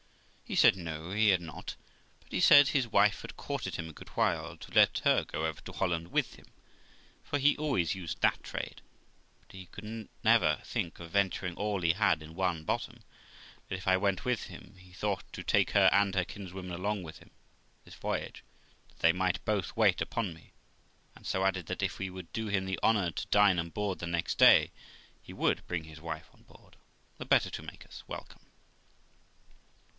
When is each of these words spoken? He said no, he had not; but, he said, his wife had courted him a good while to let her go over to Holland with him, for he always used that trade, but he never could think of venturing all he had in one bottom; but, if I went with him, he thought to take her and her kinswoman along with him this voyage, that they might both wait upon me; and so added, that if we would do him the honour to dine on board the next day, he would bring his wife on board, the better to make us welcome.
He 0.43 0.55
said 0.55 0.75
no, 0.75 1.11
he 1.11 1.29
had 1.29 1.39
not; 1.39 1.75
but, 2.19 2.31
he 2.33 2.41
said, 2.41 2.69
his 2.69 2.87
wife 2.87 3.21
had 3.21 3.37
courted 3.37 3.75
him 3.75 3.87
a 3.87 3.93
good 3.93 4.09
while 4.09 4.57
to 4.57 4.71
let 4.71 4.97
her 5.05 5.23
go 5.23 5.45
over 5.45 5.61
to 5.61 5.71
Holland 5.71 6.09
with 6.09 6.35
him, 6.35 6.47
for 7.23 7.39
he 7.39 7.55
always 7.55 7.95
used 7.95 8.19
that 8.19 8.43
trade, 8.43 8.81
but 9.41 9.51
he 9.55 9.69
never 10.23 10.57
could 10.57 10.65
think 10.65 10.99
of 10.99 11.11
venturing 11.11 11.55
all 11.55 11.79
he 11.81 11.93
had 11.93 12.21
in 12.21 12.33
one 12.33 12.65
bottom; 12.65 13.03
but, 13.69 13.77
if 13.77 13.87
I 13.87 13.95
went 13.95 14.25
with 14.25 14.45
him, 14.45 14.75
he 14.79 14.91
thought 14.91 15.31
to 15.33 15.43
take 15.43 15.69
her 15.71 15.87
and 15.93 16.15
her 16.15 16.25
kinswoman 16.25 16.71
along 16.73 17.03
with 17.03 17.19
him 17.19 17.29
this 17.85 17.95
voyage, 17.95 18.43
that 18.89 18.99
they 18.99 19.13
might 19.13 19.45
both 19.45 19.77
wait 19.77 20.01
upon 20.01 20.33
me; 20.33 20.51
and 21.15 21.25
so 21.25 21.45
added, 21.45 21.67
that 21.67 21.83
if 21.83 21.97
we 21.99 22.09
would 22.09 22.33
do 22.33 22.47
him 22.47 22.65
the 22.65 22.79
honour 22.83 23.11
to 23.11 23.27
dine 23.27 23.59
on 23.59 23.69
board 23.69 23.99
the 23.99 24.07
next 24.07 24.39
day, 24.39 24.71
he 25.21 25.31
would 25.31 25.65
bring 25.67 25.83
his 25.85 26.01
wife 26.01 26.27
on 26.33 26.41
board, 26.43 26.75
the 27.19 27.23
better 27.25 27.51
to 27.51 27.63
make 27.63 27.85
us 27.85 28.03
welcome. 28.07 28.47